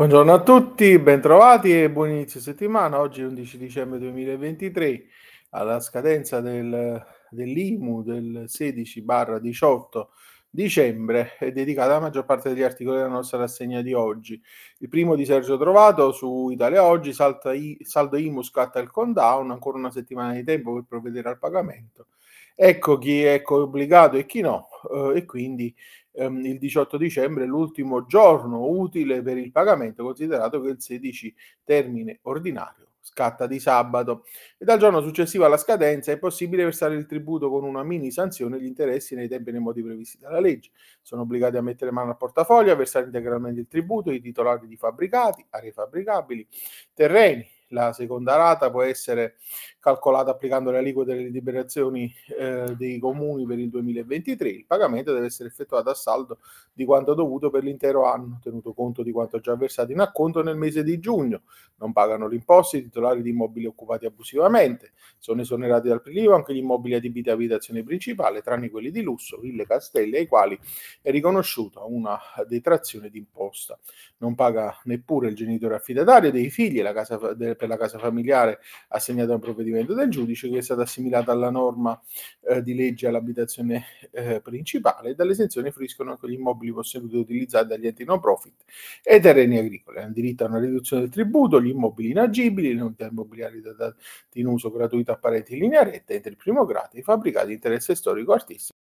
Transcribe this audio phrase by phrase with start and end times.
[0.00, 3.00] Buongiorno a tutti, bentrovati e buon inizio settimana.
[3.00, 5.04] Oggi è 11 dicembre 2023,
[5.50, 10.06] alla scadenza del, dell'IMU del 16-18
[10.50, 14.40] dicembre, è dedicata la maggior parte degli articoli della nostra rassegna di oggi.
[14.78, 17.14] Il primo di Sergio Trovato su Italia Oggi,
[17.54, 22.08] I, saldo IMU scatta il countdown, ancora una settimana di tempo per provvedere al pagamento.
[22.54, 25.74] Ecco chi è obbligato e chi no, eh, e quindi
[26.12, 31.34] ehm, il 18 dicembre è l'ultimo giorno utile per il pagamento, considerato che il 16
[31.64, 34.24] termine ordinario scatta di sabato
[34.58, 38.60] e dal giorno successivo alla scadenza è possibile versare il tributo con una mini sanzione
[38.60, 40.70] gli interessi nei tempi e nei modi previsti dalla legge.
[41.00, 44.76] Sono obbligati a mettere mano al portafoglio, a versare integralmente il tributo i titolari di
[44.76, 46.46] fabbricati, aree fabbricabili,
[46.94, 49.36] terreni, la seconda rata può essere
[49.78, 54.48] calcolata applicando le aliquote delle liberazioni eh, dei comuni per il 2023.
[54.48, 56.38] Il pagamento deve essere effettuato a saldo
[56.72, 60.56] di quanto dovuto per l'intero anno, tenuto conto di quanto già versato in acconto nel
[60.56, 61.42] mese di giugno.
[61.76, 64.92] Non pagano l'imposta i titolari di immobili occupati abusivamente.
[65.18, 69.38] Sono esonerati dal prelievo anche gli immobili adibiti a abitazione principale, tranne quelli di lusso,
[69.38, 70.58] ville, castelli, ai quali
[71.00, 73.78] è riconosciuta una detrazione d'imposta.
[74.18, 78.60] Non paga neppure il genitore affidatario dei figli la casa, de, per la casa familiare
[78.88, 82.00] assegnata a un provvedimento del giudice che è stata assimilata alla norma
[82.48, 87.68] eh, di legge all'abitazione eh, principale e dall'esenzione fruiscono anche gli immobili posseduti e utilizzati
[87.68, 88.64] dagli enti non profit
[89.02, 89.98] e terreni agricoli.
[89.98, 93.96] Hanno diritto a una riduzione del tributo, gli immobili inagibili, le unità immobiliari date
[94.34, 97.52] in uso gratuito a parenti in linea retta, entro il primo grado, i fabbricati di
[97.54, 98.79] interesse storico artistico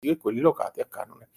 [0.00, 1.28] e quelli locati a canone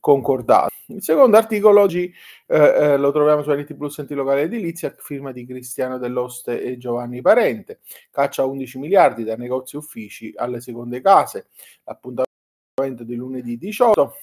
[0.00, 0.68] concordato.
[0.88, 2.12] Il secondo articolo oggi
[2.46, 6.78] eh, eh, lo troviamo su Reti Plus Enti Locale Edilizia, firma di Cristiano Dell'Oste e
[6.78, 7.80] Giovanni Parente.
[8.10, 11.48] Caccia 11 miliardi da negozi uffici alle seconde case.
[11.82, 14.14] L'appuntamento di lunedì 18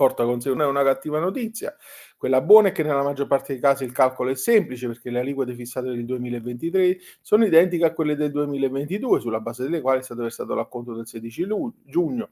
[0.00, 1.76] porta con sé una cattiva notizia.
[2.16, 5.18] Quella buona è che nella maggior parte dei casi il calcolo è semplice perché le
[5.18, 10.02] aliquote fissate del 2023 sono identiche a quelle del 2022, sulla base delle quali è
[10.02, 11.46] stato versato l'acconto del 16
[11.84, 12.30] giugno.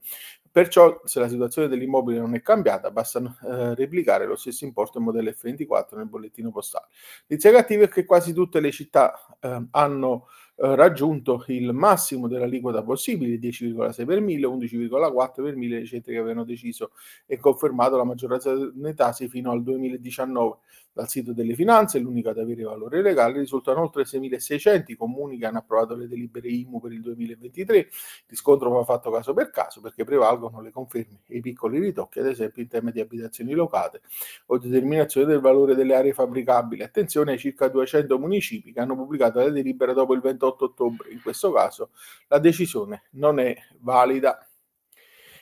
[0.50, 5.04] Perciò, se la situazione dell'immobile non è cambiata, basta eh, replicare lo stesso importo in
[5.04, 6.86] modello F24 nel bollettino postale.
[7.26, 13.38] L'izia cattiva è che quasi tutte le città eh, hanno raggiunto il massimo dell'aliquota possibile,
[13.38, 16.90] 10,6 per 1000, 11,4 per 1000 i centri che avevano deciso
[17.26, 20.56] e confermato la maggioranza dei tasi fino al 2019.
[20.98, 25.46] Dal sito delle finanze, l'unica ad avere valore legale, risultano oltre 6.600 i comuni che
[25.46, 27.78] hanno approvato le delibere IMU per il 2023.
[27.78, 27.86] Il
[28.26, 32.26] riscontro va fatto caso per caso perché prevalgono le conferme e i piccoli ritocchi, ad
[32.26, 34.00] esempio in tema di abitazioni locate
[34.46, 36.82] o determinazione del valore delle aree fabbricabili.
[36.82, 41.12] Attenzione ai circa 200 municipi che hanno pubblicato la delibera dopo il 28 ottobre.
[41.12, 41.90] In questo caso
[42.26, 44.44] la decisione non è valida.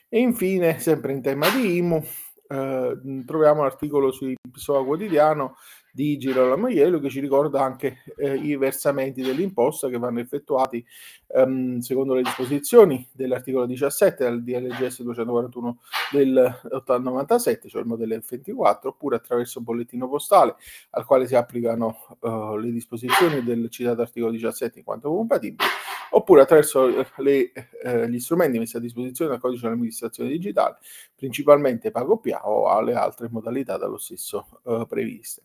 [0.07, 2.05] E infine, sempre in tema di IMU,
[2.49, 5.57] eh, troviamo l'articolo su PSOA Quotidiano
[5.97, 10.85] di Girolamo Iello che ci ricorda anche eh, i versamenti dell'imposta che vanno effettuati
[11.29, 15.79] ehm, secondo le disposizioni dell'articolo 17 del DLGS 241
[16.13, 16.61] del
[17.01, 20.57] 97, cioè il modello F24, oppure attraverso un bollettino postale
[20.91, 25.67] al quale si applicano uh, le disposizioni del citato articolo 17 in quanto compatibili
[26.11, 27.53] oppure attraverso eh, le,
[27.83, 30.77] eh, gli strumenti messi a disposizione dal codice dell'amministrazione digitale,
[31.15, 35.43] principalmente PagoPA o alle altre modalità dallo stesso eh, previste.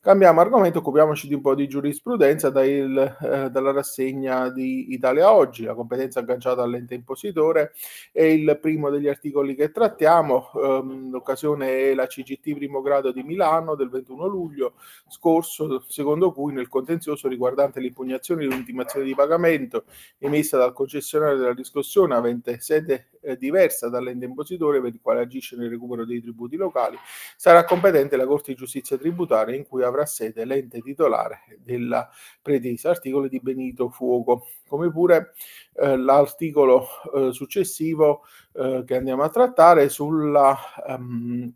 [0.00, 5.62] Cambiamo argomento, occupiamoci di un po' di giurisprudenza dal, eh, dalla rassegna di Italia Oggi,
[5.64, 7.72] la competenza agganciata all'ente impositore
[8.10, 13.22] è il primo degli articoli che trattiamo, ehm, l'occasione è la CGT primo grado di
[13.22, 14.74] Milano del 21 luglio
[15.08, 19.84] scorso, secondo cui nel contenzioso riguardante l'impugnazione di un'intimazione di pagamento
[20.18, 25.56] emessa dal concessionario della riscossione avente sede eh, diversa dall'ente impositore per il quale agisce
[25.56, 26.96] nel recupero dei tributi locali,
[27.36, 32.08] sarà competente la Corte di Giustizia tributaria in cui avrà sede l'ente titolare della
[32.40, 35.34] pretesa, articolo di Benito Fuoco, come pure
[35.74, 40.56] eh, l'articolo eh, successivo eh, che andiamo a trattare sulla
[40.86, 41.52] um,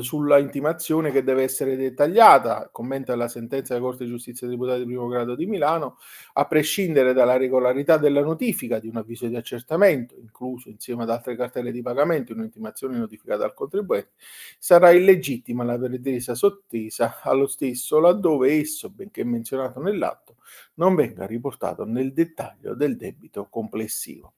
[0.00, 4.86] sulla intimazione che deve essere dettagliata, commenta la sentenza della Corte di Giustizia Tributaria di
[4.86, 5.98] primo grado di Milano,
[6.34, 11.36] a prescindere dalla regolarità della notifica di un avviso di accertamento, incluso insieme ad altre
[11.36, 14.12] cartelle di pagamento un'intimazione notificata al contribuente,
[14.58, 20.36] sarà illegittima la pretesa sottesa allo stesso laddove esso, benché menzionato nell'atto,
[20.74, 24.34] non venga riportato nel dettaglio del debito complessivo.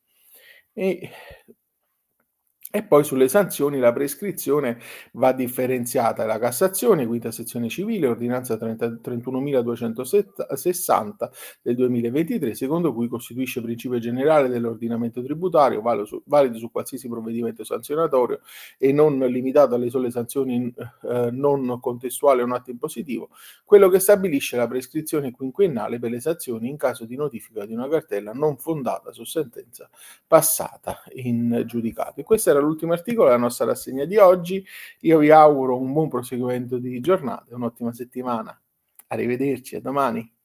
[0.73, 1.11] E
[2.73, 4.79] E poi sulle sanzioni la prescrizione
[5.13, 6.27] va differenziata.
[6.27, 11.31] La Cassazione, quinta sezione civile, ordinanza 30 31.260
[11.63, 17.63] del 2023, secondo cui costituisce principio generale dell'ordinamento tributario, valido su, valido su qualsiasi provvedimento
[17.63, 18.41] sanzionatorio
[18.79, 23.31] e non limitato alle sole sanzioni eh, non contestuali a un atto impositivo,
[23.65, 27.89] quello che stabilisce la prescrizione quinquennale per le sanzioni in caso di notifica di una
[27.89, 29.89] cartella non fondata su sentenza
[30.27, 32.21] passata in giudicato.
[32.21, 34.65] E questa era l'ultimo articolo della nostra rassegna di oggi.
[35.01, 38.61] Io vi auguro un buon proseguimento di giornata un'ottima settimana.
[39.09, 40.36] Arrivederci, a domani.